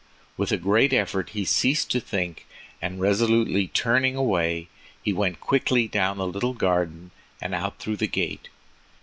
[0.35, 2.47] With a great effort he ceased to think,
[2.81, 4.67] and resolutely turning away
[5.03, 8.49] he went quickly down the little garden and out through the gate.